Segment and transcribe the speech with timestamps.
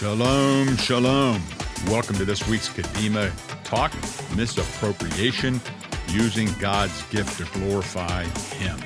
[0.00, 1.42] Shalom, shalom.
[1.88, 3.30] Welcome to this week's Kadima
[3.64, 3.92] Talk
[4.34, 5.60] Misappropriation
[6.08, 8.78] Using God's Gift to Glorify Him.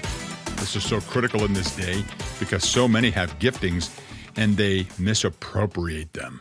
[0.56, 2.02] This is so critical in this day
[2.40, 3.96] because so many have giftings
[4.34, 6.40] and they misappropriate them.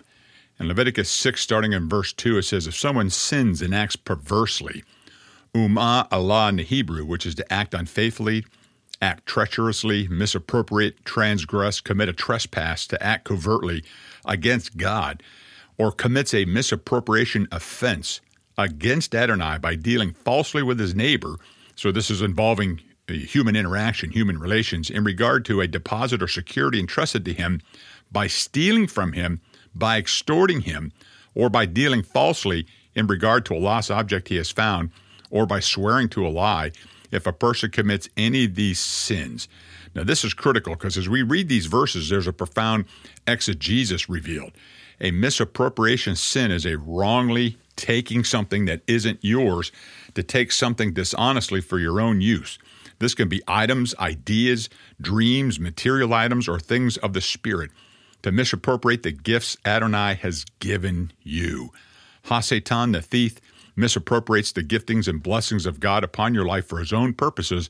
[0.59, 4.83] In Leviticus 6, starting in verse 2, it says, If someone sins and acts perversely,
[5.53, 8.43] umah Allah in the Hebrew, which is to act unfaithfully,
[9.03, 13.83] act treacherously, misappropriate, transgress, commit a trespass, to act covertly
[14.25, 15.21] against God,
[15.77, 18.21] or commits a misappropriation offense
[18.57, 21.35] against Adonai by dealing falsely with his neighbor.
[21.75, 22.79] So this is involving
[23.09, 27.59] uh, human interaction, human relations, in regard to a deposit or security entrusted to him
[28.11, 29.41] by stealing from him,
[29.75, 30.93] by extorting him,
[31.35, 32.65] or by dealing falsely
[32.95, 34.91] in regard to a lost object he has found,
[35.29, 36.71] or by swearing to a lie
[37.13, 39.47] if a person commits any of these sins.
[39.95, 42.85] Now, this is critical because as we read these verses, there's a profound
[43.27, 44.51] exegesis revealed.
[44.99, 49.71] A misappropriation sin is a wrongly taking something that isn't yours
[50.15, 52.57] to take something dishonestly for your own use.
[52.99, 54.69] This can be items, ideas,
[55.01, 57.71] dreams, material items, or things of the Spirit.
[58.21, 61.71] To misappropriate the gifts Adonai has given you.
[62.25, 63.35] Hasatan, the thief,
[63.75, 67.69] misappropriates the giftings and blessings of God upon your life for his own purposes.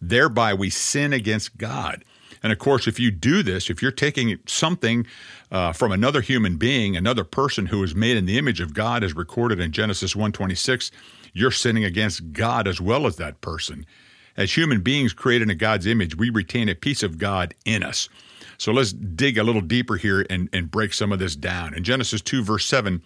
[0.00, 2.04] Thereby, we sin against God.
[2.42, 5.06] And of course, if you do this, if you're taking something
[5.50, 9.02] uh, from another human being, another person who is made in the image of God,
[9.02, 10.90] as recorded in Genesis 1:26,
[11.32, 13.86] you're sinning against God as well as that person.
[14.36, 18.08] As human beings created in God's image, we retain a piece of God in us.
[18.56, 21.74] So let's dig a little deeper here and, and break some of this down.
[21.74, 23.02] In Genesis 2, verse 7,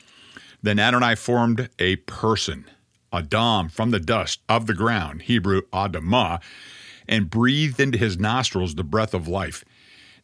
[0.62, 2.64] then Adonai formed a person,
[3.12, 6.40] Adam, from the dust of the ground, Hebrew Adamah,
[7.08, 9.64] and breathed into his nostrils the breath of life.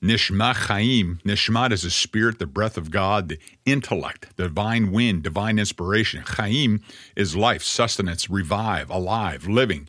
[0.01, 5.25] Nishmat Chaim, Nishmat is the spirit, the breath of God, the intellect, the divine wind,
[5.25, 6.23] divine inspiration.
[6.25, 6.81] Chaim
[7.17, 9.89] is life, sustenance, revive, alive, living.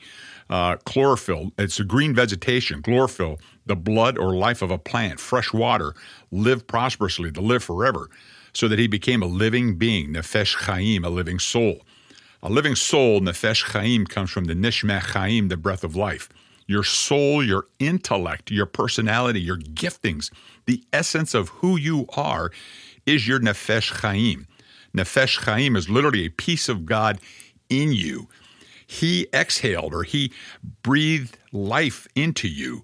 [0.50, 5.54] Uh, chlorophyll, it's a green vegetation, chlorophyll, the blood or life of a plant, fresh
[5.54, 5.94] water,
[6.32, 8.10] live prosperously, to live forever
[8.60, 11.80] so that he became a living being, Nefesh Chaim, a living soul.
[12.44, 16.28] A living soul, Nefesh Chaim, comes from the Nishmeh Chaim, the breath of life.
[16.68, 20.30] Your soul, your intellect, your personality, your giftings,
[20.66, 22.52] the essence of who you are
[23.06, 24.46] is your Nefesh Chaim.
[24.94, 27.18] Nefesh Chaim is literally a piece of God
[27.70, 28.28] in you.
[28.86, 30.34] He exhaled or he
[30.84, 32.84] breathed life into you,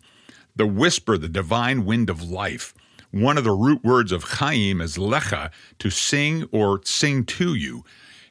[0.56, 2.74] the whisper, the divine wind of life.
[3.12, 7.84] One of the root words of Chaim is lecha, to sing or sing to you.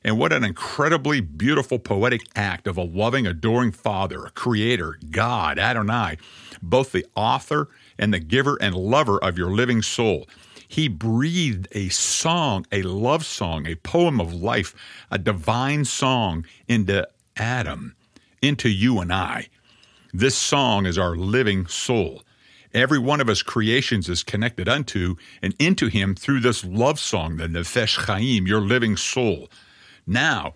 [0.03, 5.59] And what an incredibly beautiful poetic act of a loving, adoring Father, a Creator, God,
[5.59, 6.19] Adonai,
[6.63, 7.69] both the author
[7.99, 10.29] and the giver and lover of your living soul.
[10.69, 14.75] He breathed a song, a love song, a poem of life,
[15.11, 17.97] a divine song into Adam,
[18.43, 19.49] into you and I.
[20.13, 22.23] This song is our living soul.
[22.75, 27.37] Every one of us creations is connected unto and into him through this love song,
[27.37, 29.49] the Nefesh Chaim, your living soul.
[30.09, 30.55] Now,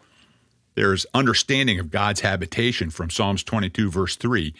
[0.74, 4.52] there's understanding of God's habitation from Psalms 22, verse 3.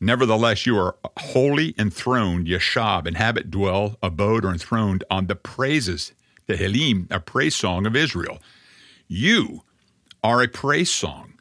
[0.00, 6.12] Nevertheless, you are wholly enthroned, Yeshab, inhabit, dwell, abode, or enthroned on the praises,
[6.46, 8.38] the Helim, a praise song of Israel.
[9.06, 9.62] You
[10.24, 11.34] are a praise song.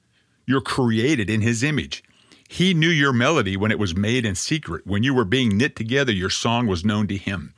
[0.45, 2.03] You're created in his image.
[2.51, 4.87] He knew your melody when it was made in secret.
[4.87, 7.53] When you were being knit together, your song was known to him.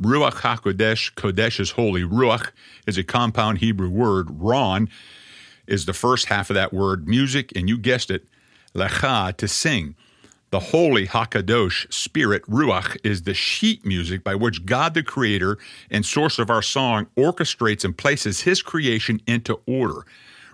[0.00, 2.02] Ruach HaKodesh, Kodesh is holy.
[2.02, 2.52] Ruach
[2.86, 4.28] is a compound Hebrew word.
[4.30, 4.88] Ron
[5.66, 8.24] is the first half of that word, music, and you guessed it,
[8.72, 9.96] lecha, to sing.
[10.50, 15.58] The holy Hakadosh spirit, Ruach, is the sheet music by which God the Creator
[15.90, 20.06] and source of our song orchestrates and places His creation into order.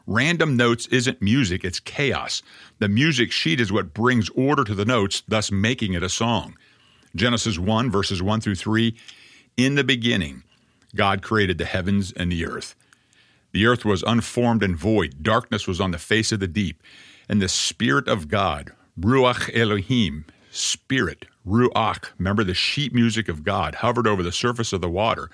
[0.06, 2.42] Random notes isn't music, it's chaos.
[2.78, 6.56] The music sheet is what brings order to the notes, thus making it a song.
[7.14, 8.96] Genesis 1, verses 1 through 3
[9.56, 10.42] In the beginning,
[10.94, 12.74] God created the heavens and the earth.
[13.52, 16.82] The earth was unformed and void, darkness was on the face of the deep,
[17.28, 23.76] and the Spirit of God, Ruach Elohim, Spirit, Ruach, remember the sheet music of God,
[23.76, 25.30] hovered over the surface of the water.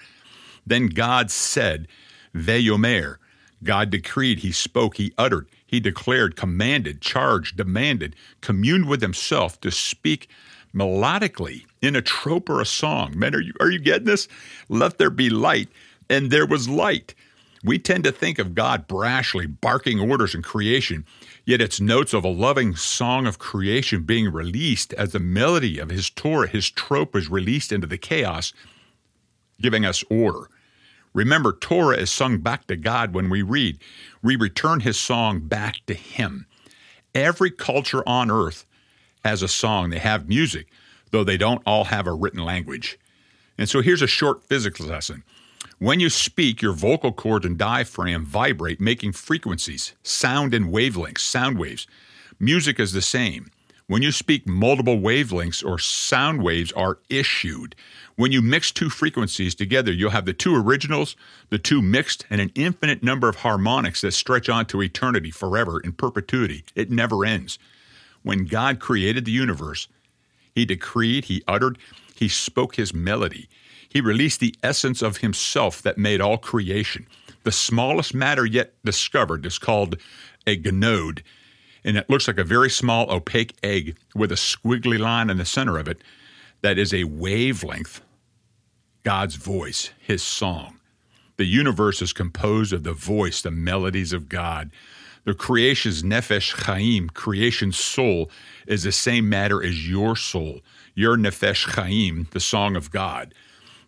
[0.67, 1.89] Then God said,
[2.35, 3.17] Veyomer,
[3.63, 9.71] God decreed, He spoke, He uttered, He declared, commanded, charged, demanded, communed with Himself to
[9.71, 10.29] speak
[10.75, 13.19] melodically in a trope or a song.
[13.19, 14.29] Men, are you, are you getting this?
[14.69, 15.69] Let there be light,
[16.09, 17.15] and there was light.
[17.65, 21.05] We tend to think of God brashly barking orders in creation,
[21.45, 25.91] yet it's notes of a loving song of creation being released as the melody of
[25.91, 28.53] His Torah, His trope is released into the chaos,
[29.61, 30.49] giving us order.
[31.19, 33.81] Remember, Torah is sung back to God when we read.
[34.23, 36.47] We return his song back to him.
[37.13, 38.65] Every culture on earth
[39.25, 39.91] has a song.
[39.91, 40.69] They have music,
[41.11, 43.01] though they don't all have a written language.
[43.59, 45.25] And so here's a short physics lesson.
[45.81, 51.59] When you speak, your vocal cords and diaphragm vibrate, making frequencies, sound and wavelengths, sound
[51.59, 51.89] waves.
[52.39, 53.51] Music is the same.
[53.89, 57.75] When you speak, multiple wavelengths or sound waves are issued.
[58.19, 61.15] When you mix two frequencies together, you'll have the two originals,
[61.51, 65.79] the two mixed, and an infinite number of harmonics that stretch on to eternity, forever,
[65.79, 66.65] in perpetuity.
[66.75, 67.61] It never ends.
[68.25, 69.87] When God created the universe,
[70.53, 71.79] He decreed, He uttered,
[72.13, 73.49] He spoke His melody.
[73.89, 77.07] He released the essence of Himself that made all creation.
[77.45, 79.95] The smallest matter yet discovered is called
[80.45, 81.23] a gnode,
[81.85, 85.45] and it looks like a very small opaque egg with a squiggly line in the
[85.45, 86.03] center of it
[86.63, 88.01] that is a wavelength,
[89.05, 90.79] God's voice, His song.
[91.37, 94.71] The universe is composed of the voice, the melodies of God.
[95.25, 98.31] The creation's nefesh chaim, creation's soul,
[98.67, 100.61] is the same matter as your soul,
[100.95, 103.35] your nefesh chaim, the song of God.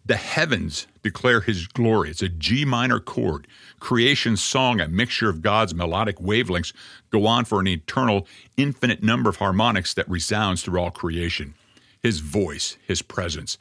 [0.07, 2.11] The heavens declare his glory.
[2.11, 3.47] It's a G minor chord.
[3.81, 6.73] Creation's song, a mixture of God's melodic wavelengths,
[7.11, 11.55] go on for an eternal, infinite number of harmonics that resounds through all creation.
[12.01, 13.59] His voice, his presence.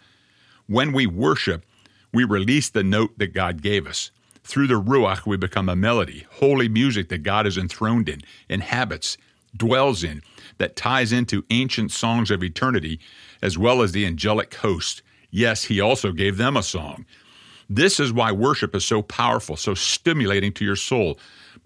[0.70, 1.66] When we worship,
[2.14, 4.12] we release the note that God gave us.
[4.44, 9.18] Through the Ruach, we become a melody, holy music that God is enthroned in, inhabits,
[9.58, 10.22] dwells in,
[10.60, 13.00] that ties into ancient songs of eternity,
[13.42, 15.02] as well as the angelic host
[15.32, 17.06] Yes, he also gave them a song.
[17.70, 21.20] This is why worship is so powerful, so stimulating to your soul.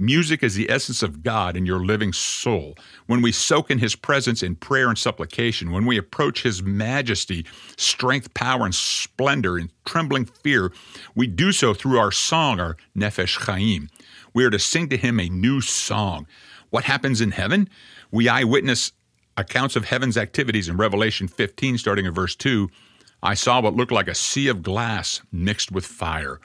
[0.03, 2.75] Music is the essence of God in your living soul.
[3.05, 7.45] When we soak in His presence in prayer and supplication, when we approach His majesty,
[7.77, 10.73] strength, power, and splendor in trembling fear,
[11.15, 13.89] we do so through our song, our Nefesh Chaim.
[14.33, 16.27] We are to sing to Him a new song.
[16.69, 17.69] What happens in heaven?
[18.11, 18.91] We eyewitness
[19.37, 22.69] accounts of heaven's activities in Revelation 15, starting in verse 2.
[23.21, 26.41] I saw what looked like a sea of glass mixed with fire.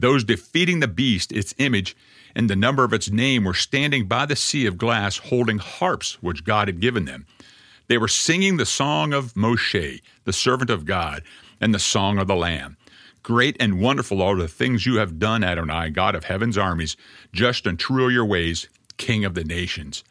[0.00, 1.94] Those defeating the beast, its image,
[2.34, 6.22] and the number of its name were standing by the sea of glass holding harps
[6.22, 7.26] which God had given them.
[7.88, 11.22] They were singing the song of Moshe, the servant of God,
[11.60, 12.78] and the song of the Lamb.
[13.22, 16.96] Great and wonderful are the things you have done, Adonai, God of heaven's armies.
[17.32, 20.02] Just and true are your ways, King of the nations.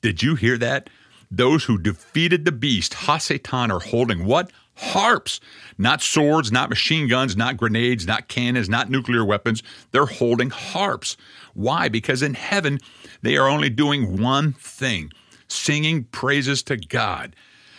[0.00, 0.90] Did you hear that?
[1.28, 4.52] Those who defeated the beast, Hasatan, are holding what?
[4.78, 5.40] Harps,
[5.76, 9.62] not swords, not machine guns, not grenades, not cannons, not nuclear weapons.
[9.90, 11.16] They're holding harps.
[11.54, 11.88] Why?
[11.88, 12.78] Because in heaven,
[13.22, 15.10] they are only doing one thing
[15.48, 17.34] singing praises to God.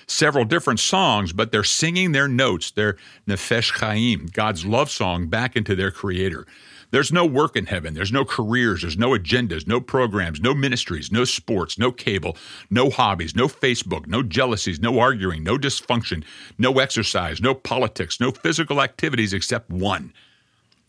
[0.07, 2.97] Several different songs, but they're singing their notes, their
[3.27, 6.47] Nefesh Chaim, God's love song, back into their Creator.
[6.91, 7.93] There's no work in heaven.
[7.93, 8.81] There's no careers.
[8.81, 12.35] There's no agendas, no programs, no ministries, no sports, no cable,
[12.69, 16.23] no hobbies, no Facebook, no jealousies, no arguing, no dysfunction,
[16.57, 20.13] no exercise, no politics, no physical activities except one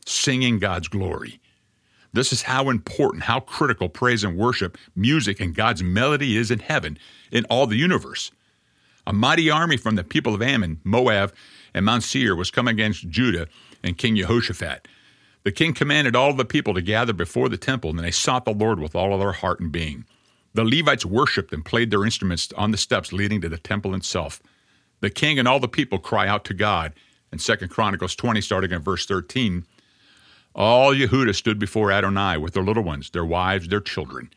[0.06, 1.40] singing God's glory.
[2.12, 6.58] This is how important, how critical praise and worship, music, and God's melody is in
[6.58, 6.98] heaven,
[7.30, 8.32] in all the universe.
[9.06, 11.32] A mighty army from the people of Ammon, Moab,
[11.72, 13.46] and Mount Seir was coming against Judah
[13.82, 14.88] and King Jehoshaphat.
[15.42, 18.52] The king commanded all the people to gather before the temple, and they sought the
[18.52, 20.04] Lord with all of their heart and being.
[20.52, 24.42] The Levites worshipped and played their instruments on the steps leading to the temple itself.
[25.00, 26.92] The king and all the people cry out to God.
[27.32, 29.64] In 2 Chronicles 20, starting in verse 13,
[30.54, 34.30] all Yehuda stood before Adonai with their little ones, their wives, their children.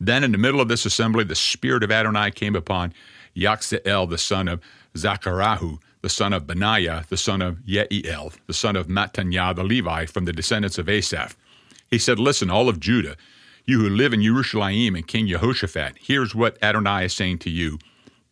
[0.00, 2.94] Then, in the middle of this assembly, the spirit of Adonai came upon
[3.36, 4.60] Yachzeel, the son of
[4.94, 10.06] Zacharahu, the son of Benaiah, the son of Yeiel, the son of Mattaniah the Levi,
[10.06, 11.36] from the descendants of Asaph.
[11.88, 13.16] He said, Listen, all of Judah,
[13.64, 17.78] you who live in Jerusalem and King Jehoshaphat, here's what Adonai is saying to you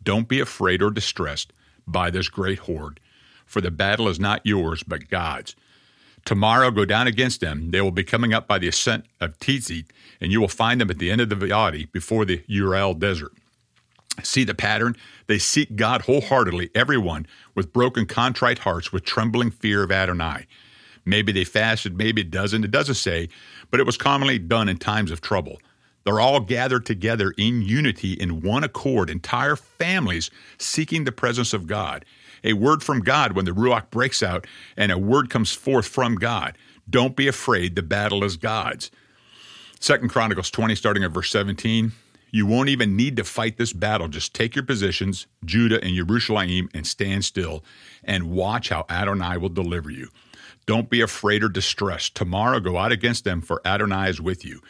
[0.03, 1.53] Don't be afraid or distressed
[1.87, 2.99] by this great horde,
[3.47, 5.55] for the battle is not yours, but God's.
[6.25, 7.71] Tomorrow go down against them.
[7.71, 9.87] They will be coming up by the ascent of Tzit,
[10.21, 13.33] and you will find them at the end of the valley before the Ural desert.
[14.23, 14.97] See the pattern?
[15.27, 20.47] They seek God wholeheartedly, everyone, with broken, contrite hearts, with trembling fear of Adonai.
[21.05, 22.65] Maybe they fasted, maybe it doesn't.
[22.65, 23.29] It doesn't say,
[23.71, 25.59] but it was commonly done in times of trouble.
[26.05, 31.67] They're all gathered together in unity, in one accord, entire families seeking the presence of
[31.67, 32.05] God.
[32.43, 34.47] A word from God when the Ruach breaks out,
[34.77, 36.57] and a word comes forth from God.
[36.89, 38.91] Don't be afraid, the battle is God's.
[39.79, 41.93] Second Chronicles 20, starting at verse 17.
[42.31, 44.09] You won't even need to fight this battle.
[44.09, 47.65] Just take your positions, Judah and Jerusalem, and stand still
[48.05, 50.09] and watch how Adonai will deliver you.
[50.67, 52.15] Don't be afraid or distressed.
[52.15, 54.61] Tomorrow go out against them, for Adonai is with you.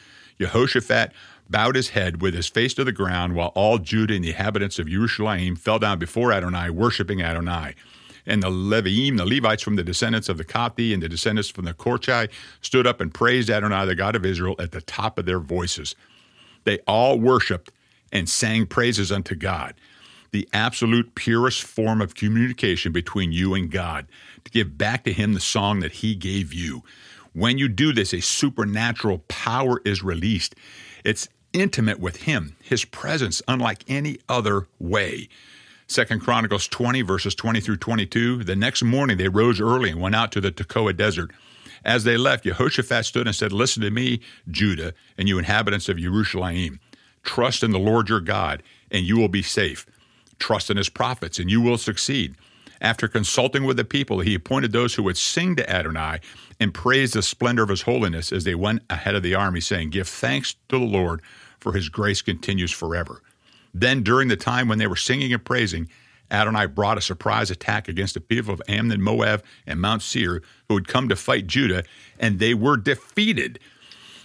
[0.40, 1.12] Jehoshaphat
[1.50, 4.78] bowed his head with his face to the ground, while all Judah and the inhabitants
[4.78, 7.74] of Jerusalem fell down before Adonai, worshiping Adonai.
[8.24, 11.64] And the Leviim, the Levites from the descendants of the Kohathi and the descendants from
[11.64, 12.30] the Korchi,
[12.62, 15.94] stood up and praised Adonai, the God of Israel, at the top of their voices.
[16.64, 17.70] They all worshiped
[18.12, 19.74] and sang praises unto God,
[20.32, 24.06] the absolute purest form of communication between you and God,
[24.44, 26.82] to give back to Him the song that He gave you.
[27.32, 30.54] When you do this, a supernatural power is released.
[31.04, 35.28] It's intimate with Him, His presence, unlike any other way.
[35.86, 38.44] Second Chronicles 20, verses 20 through 22.
[38.44, 41.32] The next morning they rose early and went out to the Tekoa desert.
[41.84, 44.20] As they left, Jehoshaphat stood and said, Listen to me,
[44.50, 46.80] Judah, and you inhabitants of Jerusalem.
[47.22, 49.86] Trust in the Lord your God, and you will be safe.
[50.38, 52.34] Trust in his prophets, and you will succeed.
[52.80, 56.20] After consulting with the people, he appointed those who would sing to Adonai
[56.58, 59.90] and praise the splendor of his holiness as they went ahead of the army, saying,
[59.90, 61.20] Give thanks to the Lord,
[61.58, 63.22] for his grace continues forever.
[63.74, 65.88] Then, during the time when they were singing and praising,
[66.30, 70.74] Adonai brought a surprise attack against the people of Ammon, Moab, and Mount Seir who
[70.76, 71.84] had come to fight Judah,
[72.18, 73.58] and they were defeated.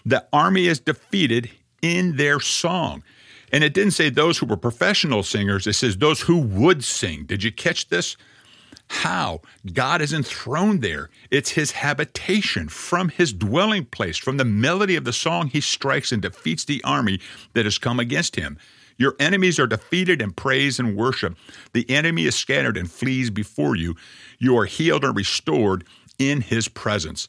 [0.05, 1.49] The army is defeated
[1.81, 3.03] in their song.
[3.51, 7.25] And it didn't say those who were professional singers, it says those who would sing.
[7.25, 8.17] Did you catch this?
[8.87, 9.41] How?
[9.73, 11.09] God is enthroned there.
[11.31, 14.17] It's his habitation from his dwelling place.
[14.17, 17.19] From the melody of the song, he strikes and defeats the army
[17.53, 18.57] that has come against him.
[18.97, 21.35] Your enemies are defeated in praise and worship.
[21.73, 23.95] The enemy is scattered and flees before you.
[24.39, 25.85] You are healed and restored
[26.17, 27.27] in his presence.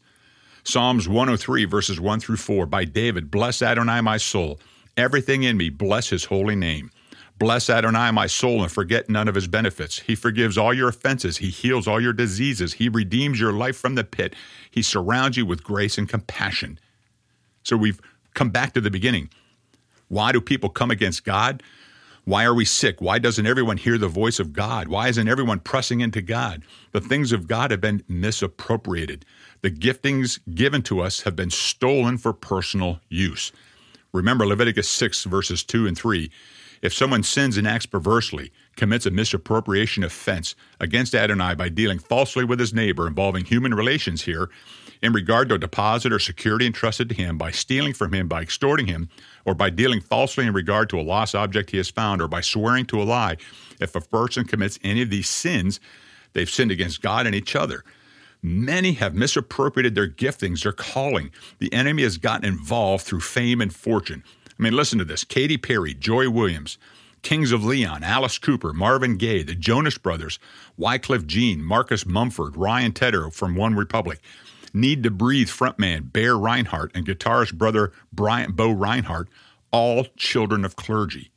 [0.65, 4.61] Psalms 103, verses 1 through 4 by David Bless Adonai, my soul.
[4.97, 6.91] Everything in me, bless his holy name.
[7.39, 9.99] Bless Adonai, my soul, and forget none of his benefits.
[10.01, 11.37] He forgives all your offenses.
[11.37, 12.73] He heals all your diseases.
[12.75, 14.35] He redeems your life from the pit.
[14.71, 16.79] He surrounds you with grace and compassion.
[17.63, 18.01] So we've
[18.35, 19.29] come back to the beginning.
[20.09, 21.63] Why do people come against God?
[22.25, 23.01] Why are we sick?
[23.01, 24.89] Why doesn't everyone hear the voice of God?
[24.89, 26.65] Why isn't everyone pressing into God?
[26.91, 29.25] The things of God have been misappropriated.
[29.63, 33.53] The giftings given to us have been stolen for personal use.
[34.13, 36.31] Remember Leviticus 6, verses 2 and 3.
[36.83, 42.45] If someone sins and acts perversely, commits a misappropriation offense against Adonai by dealing falsely
[42.45, 44.51] with his neighbor involving human relations here,
[45.03, 48.43] in regard to a deposit or security entrusted to him, by stealing from him, by
[48.43, 49.09] extorting him,
[49.45, 52.41] or by dealing falsely in regard to a lost object he has found, or by
[52.41, 53.37] swearing to a lie,
[53.81, 55.81] if a person commits any of these sins,
[56.33, 57.85] they've sinned against God and each other.
[58.43, 61.31] Many have misappropriated their giftings, their calling.
[61.59, 64.23] The enemy has gotten involved through fame and fortune.
[64.59, 66.79] I mean, listen to this Katy Perry, Joy Williams,
[67.23, 70.39] Kings of Leon, Alice Cooper, Marvin Gaye, the Jonas Brothers,
[70.79, 74.19] Wyclef Jean, Marcus Mumford, Ryan Tedder from OneRepublic,
[74.77, 79.25] Need to Breathe frontman Bear Rinehart and guitarist brother Brian Bo Rinehart,
[79.71, 81.31] all children of clergy.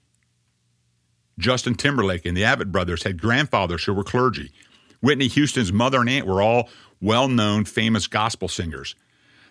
[1.38, 4.52] Justin Timberlake and the Abbott brothers had grandfathers who were clergy.
[5.00, 6.68] Whitney Houston's mother and aunt were all
[7.00, 8.94] well known, famous gospel singers.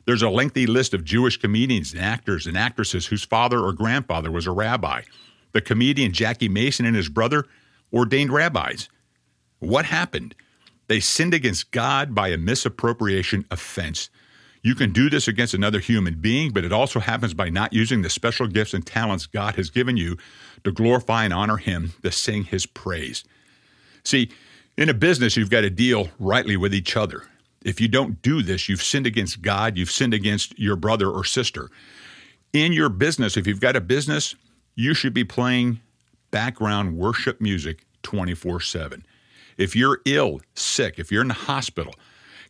[0.05, 4.31] There's a lengthy list of Jewish comedians and actors and actresses whose father or grandfather
[4.31, 5.01] was a rabbi.
[5.53, 7.47] The comedian Jackie Mason and his brother
[7.91, 8.91] ordained rabbis.
[9.61, 10.35] What happened?
[10.89, 14.11] They sinned against God by a misappropriation offense.
[14.63, 18.03] You can do this against another human being, but it also happens by not using
[18.03, 20.17] the special gifts and talents God has given you
[20.65, 23.25] to glorify and honor Him, to sing His praise.
[24.05, 24.31] See,
[24.77, 27.25] in a business, you've got to deal rightly with each other.
[27.65, 31.25] If you don't do this, you've sinned against God, you've sinned against your brother or
[31.25, 31.71] sister.
[32.53, 34.35] In your business, if you've got a business,
[34.75, 35.81] you should be playing
[36.31, 39.05] background worship music 24 7.
[39.59, 41.95] If you're ill, sick, if you're in the hospital,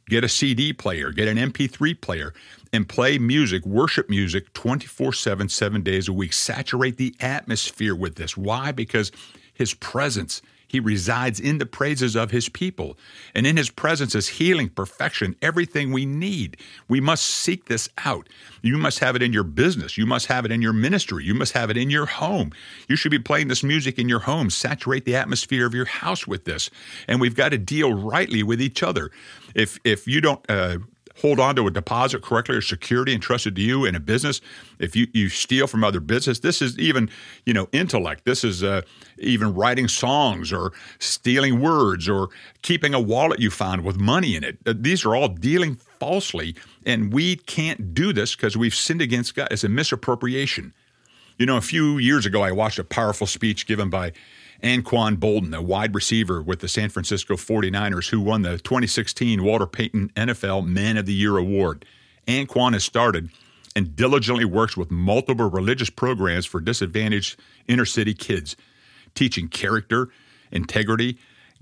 [0.08, 2.34] get a CD player, get an MP3 player,
[2.72, 6.34] and play music, worship music 24 7, seven days a week.
[6.34, 8.36] Saturate the atmosphere with this.
[8.36, 8.72] Why?
[8.72, 9.10] Because
[9.54, 12.98] His presence he resides in the praises of his people.
[13.34, 16.58] And in his presence is healing, perfection, everything we need.
[16.88, 18.28] We must seek this out.
[18.60, 19.96] You must have it in your business.
[19.96, 21.24] You must have it in your ministry.
[21.24, 22.52] You must have it in your home.
[22.86, 24.50] You should be playing this music in your home.
[24.50, 26.70] Saturate the atmosphere of your house with this.
[27.08, 29.10] And we've got to deal rightly with each other.
[29.54, 30.78] If if you don't uh,
[31.20, 34.40] hold on to a deposit correctly or security entrusted to you in a business,
[34.78, 37.10] if you, you steal from other business, this is even,
[37.44, 38.24] you know, intellect.
[38.24, 38.82] This is uh,
[39.18, 42.28] even writing songs or stealing words or
[42.62, 44.58] keeping a wallet you found with money in it.
[44.64, 46.54] Uh, these are all dealing falsely,
[46.86, 49.48] and we can't do this because we've sinned against God.
[49.50, 50.72] It's a misappropriation.
[51.38, 54.12] You know, a few years ago, I watched a powerful speech given by
[54.62, 59.66] Anquan Boldin, a wide receiver with the San Francisco 49ers, who won the 2016 Walter
[59.66, 61.84] Payton NFL Man of the Year Award.
[62.26, 63.30] Anquan has started
[63.76, 67.38] and diligently works with multiple religious programs for disadvantaged
[67.68, 68.56] inner city kids,
[69.14, 70.08] teaching character,
[70.50, 71.18] integrity,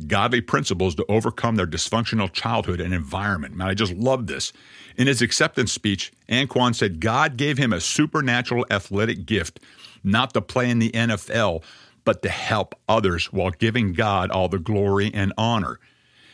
[0.07, 3.55] godly principles to overcome their dysfunctional childhood and environment.
[3.55, 4.53] Man, I just love this.
[4.97, 9.61] In his acceptance speech, Anquan said God gave him a supernatural athletic gift,
[10.03, 11.63] not to play in the NFL,
[12.07, 15.79] but to help others while giving God all the glory and honor.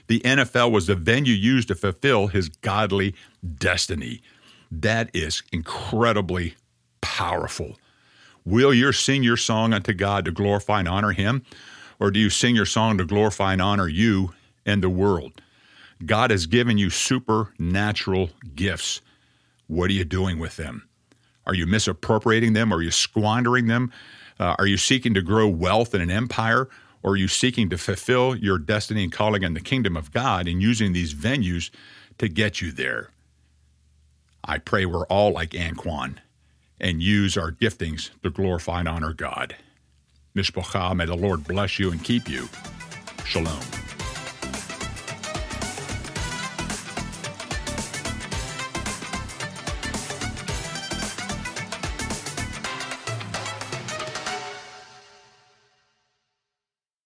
[0.07, 3.17] The NFL was the venue used to fulfill his godly
[3.57, 4.23] destiny.
[4.71, 6.55] That is incredibly
[7.01, 7.77] powerful.
[8.45, 11.45] Will you sing your song unto God to glorify and honor Him?
[12.01, 14.33] Or do you sing your song to glorify and honor you
[14.67, 15.41] and the world?
[16.05, 19.01] God has given you supernatural gifts.
[19.69, 20.89] What are you doing with them?
[21.47, 22.73] Are you misappropriating them?
[22.73, 23.93] Are you squandering them?
[24.39, 26.69] Uh, are you seeking to grow wealth in an empire?
[27.03, 30.47] Or are you seeking to fulfill your destiny and calling in the kingdom of God
[30.47, 31.71] and using these venues
[32.19, 33.11] to get you there?
[34.45, 36.17] I pray we're all like Anquan
[36.81, 39.57] and use our giftings to glorify and honor God.
[40.35, 42.49] Mishpocha, may the Lord bless you and keep you.
[43.25, 43.82] Shalom.